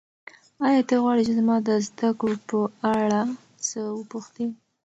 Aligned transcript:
ایا 0.67 0.81
ته 0.87 0.95
غواړې 1.03 1.23
چې 1.27 1.33
زما 1.39 1.55
د 1.67 1.69
زده 1.87 2.09
کړو 2.19 2.35
په 2.49 2.59
اړه 2.97 3.21
څه 3.67 3.79
وپوښتې؟ 3.97 4.45